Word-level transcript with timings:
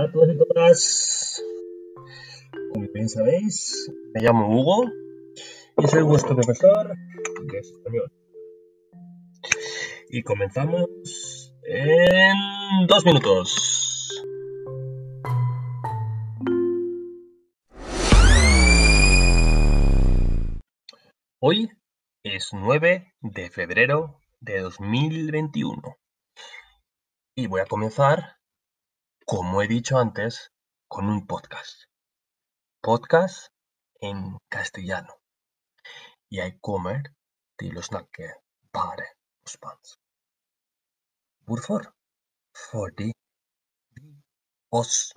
Hola 0.00 0.08
a 0.08 0.12
todos 0.12 0.28
y 0.30 0.38
todas. 0.38 1.44
Como 2.72 2.88
bien 2.94 3.06
sabéis, 3.06 3.92
me 4.14 4.22
llamo 4.22 4.48
Hugo 4.48 4.84
y 5.76 5.88
soy 5.88 6.02
vuestro 6.04 6.34
profesor 6.34 6.96
de 7.44 7.58
español. 7.58 8.10
Y 10.08 10.22
comenzamos 10.22 11.52
en 11.64 12.86
dos 12.86 13.04
minutos. 13.04 14.24
Hoy 21.40 21.68
es 22.22 22.48
9 22.54 23.12
de 23.20 23.50
febrero 23.50 24.18
de 24.40 24.60
2021 24.60 25.98
y 27.34 27.46
voy 27.48 27.60
a 27.60 27.66
comenzar 27.66 28.39
como 29.30 29.62
he 29.62 29.68
dicho 29.68 29.96
antes, 29.96 30.50
con 30.88 31.08
un 31.08 31.24
podcast. 31.24 31.84
Podcast 32.82 33.52
en 34.00 34.36
castellano. 34.48 35.14
Y 36.28 36.40
hay 36.40 36.58
comer 36.58 37.14
de 37.56 37.70
los 37.70 37.90
que 38.10 38.28
bare 38.72 39.06
spansk. 39.46 40.00
Hvorfor? 41.46 41.94
Fordi 42.52 43.12
vi 43.94 44.20
oss 44.70 45.14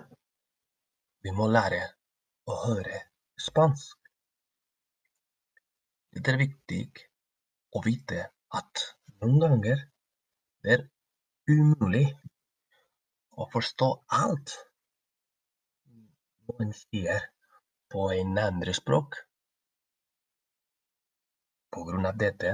vi 1.24 1.32
må 1.32 1.48
lære 1.48 1.82
å 2.46 2.60
høre 2.68 3.00
spansk. 3.36 3.98
Det 6.12 6.36
er 6.36 6.38
viktig 6.38 6.84
å 7.74 7.82
vite 7.82 8.30
at 8.62 8.86
noen 9.24 9.42
ganger 9.48 9.88
det 10.62 10.78
er 10.78 10.86
umulig 11.50 12.06
å 13.38 13.48
forstå 13.54 13.90
alt 14.22 14.54
noen 16.50 16.74
sier 16.78 17.30
på 17.94 18.08
en 18.14 18.38
andre 18.42 18.74
språk. 18.78 19.18
På 21.74 21.84
grunn 21.88 22.06
av 22.10 22.18
dette 22.22 22.54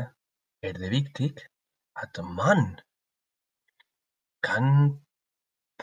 er 0.70 0.80
det 0.84 0.92
viktig 0.94 1.30
at 2.04 2.20
man 2.40 2.64
kan 4.46 4.70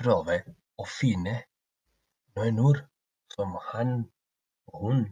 prøve 0.00 0.38
å 0.80 0.86
finne 0.88 1.34
noen 2.36 2.60
ord 2.68 2.82
som 3.34 3.56
han 3.70 3.92
og 4.72 4.86
hun 4.86 5.02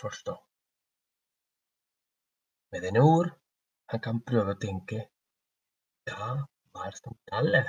forstår. 0.00 0.38
Med 2.74 2.86
denne 2.86 3.02
ord 3.06 3.32
han 3.90 4.02
kan 4.06 4.22
prøve 4.28 4.54
å 4.54 4.62
tenke 4.62 5.02
hva 6.10 6.30
var 6.76 6.96
samtale? 6.98 7.64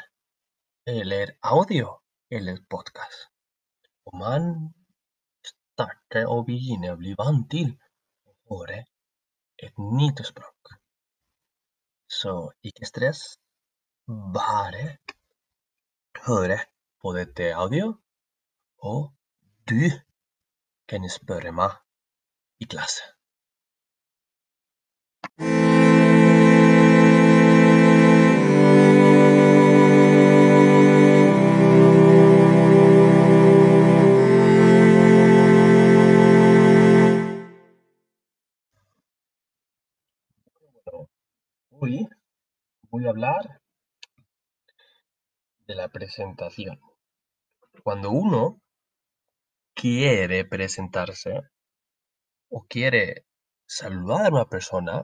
Eller 0.87 1.37
audio 1.41 1.99
eller 2.31 2.57
podcast. 2.69 3.27
Og 4.05 4.17
man 4.17 4.43
starter 5.43 6.29
og 6.31 6.45
begynne 6.47 6.93
å 6.93 6.99
bli 6.99 7.15
vant 7.19 7.49
til 7.51 7.73
å 8.27 8.55
høre 8.55 8.79
et 9.59 9.81
nytt 9.99 10.23
språk. 10.29 10.77
Så 12.07 12.33
ikke 12.63 12.87
stress, 12.87 13.25
bare 14.07 14.97
høre 16.27 16.61
på 17.03 17.13
dette 17.17 17.51
audio, 17.55 17.91
og 18.79 19.11
du 19.67 19.91
kan 20.87 21.09
spørre 21.11 21.51
meg 21.51 21.75
i 22.63 22.71
klasse. 22.71 23.03
Voy 42.97 43.05
a 43.05 43.09
hablar 43.09 43.61
de 45.67 45.75
la 45.75 45.89
presentación. 45.89 46.81
Cuando 47.83 48.09
uno 48.09 48.59
quiere 49.75 50.45
presentarse 50.45 51.41
o 52.49 52.65
quiere 52.67 53.27
saludar 53.67 54.25
a 54.25 54.29
una 54.29 54.45
persona, 54.45 55.03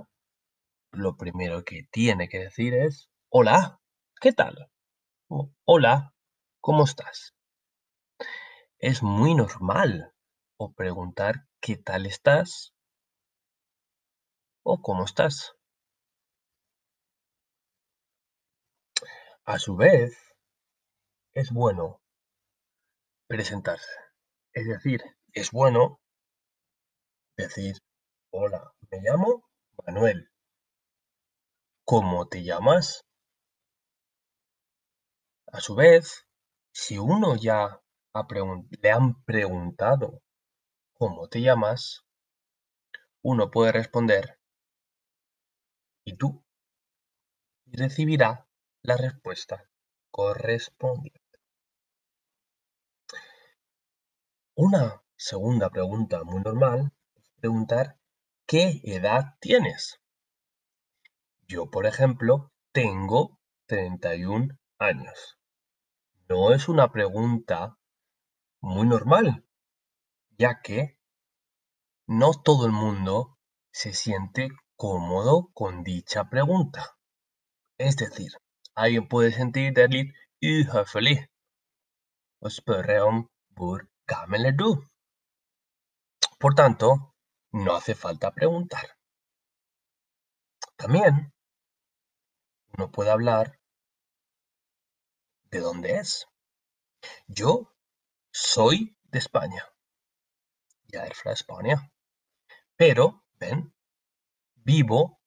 lo 0.92 1.18
primero 1.18 1.64
que 1.64 1.84
tiene 1.92 2.30
que 2.30 2.40
decir 2.40 2.74
es, 2.74 3.12
hola, 3.30 3.80
¿qué 4.20 4.31
tal? 4.31 4.72
hola, 5.64 6.16
¿cómo 6.62 6.86
estás? 6.86 7.36
Es 8.80 9.04
muy 9.04 9.36
normal 9.36 10.14
o 10.58 10.74
preguntar 10.74 11.46
qué 11.62 11.78
tal 11.78 12.08
estás 12.08 12.74
o 14.64 14.81
cómo 14.81 15.06
estás. 15.06 15.54
A 19.46 19.59
su 19.59 19.76
vez, 19.76 20.18
es 21.34 21.52
bueno 21.52 22.02
presentarse. 23.28 23.92
Es 24.54 24.66
decir, 24.66 25.04
es 25.34 25.52
bueno 25.52 26.00
decir, 27.36 27.76
hola, 28.31 28.74
me 28.90 29.02
llamo 29.02 29.44
Manuel. 29.86 30.30
¿Cómo 31.84 32.26
te 32.30 32.42
llamas? 32.42 33.02
A 35.52 35.60
su 35.60 35.75
vez, 35.75 36.25
si 36.72 36.98
uno 36.98 37.36
ya 37.36 37.81
le 38.81 38.92
han 38.92 39.25
preguntado 39.25 40.22
cómo 40.94 41.28
te 41.28 41.42
llamas, 41.42 42.06
uno 43.22 43.52
puede 43.52 43.74
responder, 43.74 44.40
¿y 46.06 46.16
tú? 46.16 46.46
Y 47.66 47.75
recibirá 47.75 48.48
la 48.84 48.98
respuesta 48.98 49.70
correspondiente. 50.12 51.22
Una 54.56 55.02
segunda 55.16 55.70
pregunta 55.70 56.26
muy 56.26 56.42
normal 56.42 56.92
es 57.16 57.32
preguntar 57.40 57.98
¿qué 58.46 58.82
edad 58.84 59.36
tienes? 59.40 60.02
Yo, 61.48 61.70
por 61.70 61.86
ejemplo, 61.86 62.52
tengo 62.74 63.40
31 63.68 64.60
años. 64.80 65.38
No 66.28 66.52
es 66.54 66.68
una 66.68 66.92
pregunta 66.92 67.78
muy 68.60 68.86
normal, 68.86 69.46
ya 70.38 70.60
que 70.62 71.00
no 72.06 72.34
todo 72.34 72.66
el 72.66 72.74
mundo 72.74 73.38
se 73.72 73.94
siente 73.94 74.50
cómodo 74.76 75.52
con 75.54 75.84
dicha 75.84 76.30
pregunta. 76.30 76.98
Es 77.78 77.96
decir, 77.96 78.34
Alguien 78.76 79.08
puede 79.08 79.32
sentir 79.32 79.74
det 79.74 79.88
litt 79.94 80.16
uhøflig 80.42 81.18
å 82.42 82.50
spørre 82.50 83.02
om 83.06 83.24
hvor 83.58 83.86
du? 84.58 84.70
Por 86.40 86.56
tanto, 86.56 86.90
no 87.54 87.76
hace 87.76 87.96
falta 87.96 88.32
preguntar. 88.32 88.98
También 90.76 91.34
uno 92.78 92.92
puede 92.92 93.12
hablar 93.12 93.60
de 95.52 95.60
dónde 95.60 96.00
es. 96.00 96.28
Yo 97.28 97.74
soy 98.32 98.98
de 99.04 99.20
España. 99.20 99.64
Ya 100.88 101.06
er 101.06 101.16
fra 101.16 101.32
España. 101.32 101.92
Pero, 102.76 103.24
ven, 103.40 103.74
vivo 104.56 105.22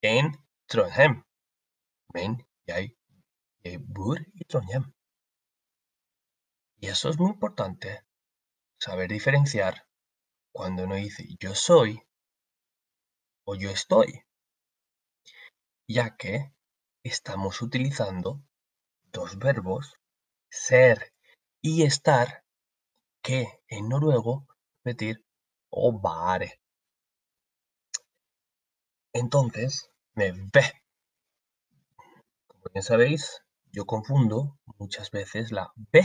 en 0.00 0.32
Trondheim. 0.66 1.24
Men 2.12 2.46
hay 2.72 2.96
bur 3.78 4.20
y 4.34 4.44
Trondheim. 4.44 4.92
Y 6.78 6.88
eso 6.88 7.08
es 7.08 7.18
muy 7.18 7.30
importante, 7.30 8.04
saber 8.78 9.10
diferenciar 9.10 9.86
cuando 10.52 10.84
uno 10.84 10.94
dice 10.94 11.24
yo 11.40 11.54
soy 11.54 12.00
o 13.44 13.54
yo 13.54 13.70
estoy, 13.70 14.24
ya 15.88 16.16
que 16.16 16.52
estamos 17.02 17.62
utilizando 17.62 18.42
dos 19.12 19.38
verbos, 19.38 19.94
ser 20.50 21.12
y 21.60 21.84
estar, 21.84 22.44
que 23.22 23.46
en 23.68 23.88
noruego 23.88 24.46
repetir 24.84 25.24
o 25.70 25.98
vare. 25.98 26.60
Entonces, 29.12 29.90
me 30.14 30.32
ve 30.32 30.85
bien 32.76 32.82
sabéis, 32.82 33.42
yo 33.72 33.86
confundo 33.86 34.58
muchas 34.76 35.10
veces 35.10 35.50
la 35.50 35.72
B 35.74 36.02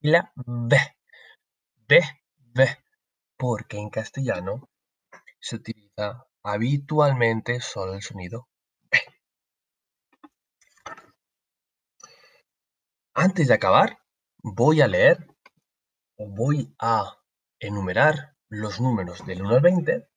y 0.00 0.08
la 0.08 0.32
B. 0.34 0.78
B, 1.86 2.00
B, 2.38 2.78
porque 3.36 3.76
en 3.76 3.90
castellano 3.90 4.70
se 5.40 5.56
utiliza 5.56 6.26
habitualmente 6.42 7.60
solo 7.60 7.92
el 7.92 8.00
sonido 8.00 8.48
B. 8.90 8.98
Antes 13.12 13.48
de 13.48 13.54
acabar, 13.54 13.98
voy 14.38 14.80
a 14.80 14.88
leer 14.88 15.18
voy 16.16 16.74
a 16.78 17.18
enumerar 17.60 18.34
los 18.48 18.80
números 18.80 19.26
del 19.26 19.42
1 19.42 19.56
al 19.56 19.60
20 19.60 20.08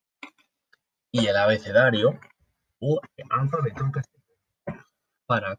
y 1.10 1.26
el 1.26 1.36
abecedario 1.36 2.18
o 2.78 2.98
alfabeto 3.28 3.84
en 3.84 3.92
castellano 3.92 4.86
para 5.26 5.58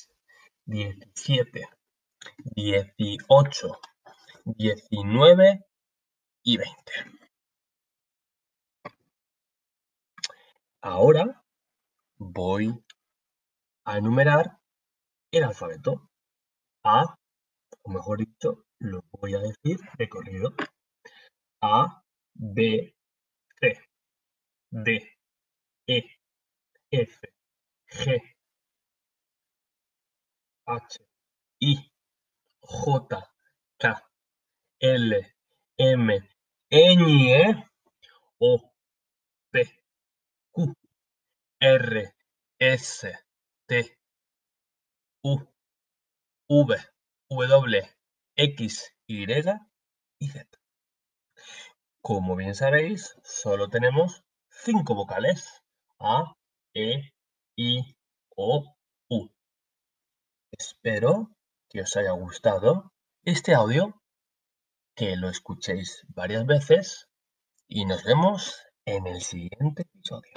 17, 0.71 1.67
18, 2.55 3.81
19 4.45 5.65
y 6.45 6.57
20. 6.57 6.73
Ahora 10.81 11.43
voy 12.17 12.73
a 13.85 13.97
enumerar 13.97 14.59
el 15.31 15.43
alfabeto. 15.43 16.09
A, 16.85 17.17
o 17.83 17.91
mejor 17.91 18.19
dicho, 18.19 18.63
lo 18.79 19.01
voy 19.11 19.35
a 19.35 19.39
decir 19.39 19.77
de 19.97 20.07
corrido. 20.07 20.53
A, 21.61 22.01
B, 22.33 22.95
C, 23.59 23.77
D, 24.71 25.17
E, 25.87 26.05
F, 26.91 27.19
G, 27.89 28.21
H, 30.65 30.99
I, 31.59 31.91
J, 32.61 33.29
K, 33.77 33.95
L, 34.79 35.13
M, 35.77 36.09
N, 36.69 37.63
O, 38.39 38.71
P, 39.51 39.63
Q, 40.53 40.73
R, 41.59 42.13
S, 42.59 43.07
T, 43.67 43.97
U, 45.23 45.39
V, 46.49 46.75
W, 47.29 47.81
X, 48.35 48.93
Y 49.07 49.25
y 50.19 50.27
Z. 50.29 50.47
Como 52.01 52.35
bien 52.35 52.55
sabéis, 52.55 53.15
solo 53.23 53.69
tenemos 53.69 54.23
cinco 54.49 54.95
vocales. 54.95 55.61
A, 55.99 56.35
E, 56.73 57.11
I, 57.55 57.95
O. 58.35 58.75
Espero 60.61 61.11
que 61.69 61.81
os 61.81 61.95
haya 61.97 62.11
gustado 62.11 62.93
este 63.23 63.55
audio, 63.55 63.99
que 64.95 65.15
lo 65.15 65.27
escuchéis 65.27 66.05
varias 66.09 66.45
veces 66.45 67.07
y 67.67 67.85
nos 67.85 68.03
vemos 68.03 68.61
en 68.85 69.07
el 69.07 69.21
siguiente 69.23 69.81
episodio. 69.81 70.33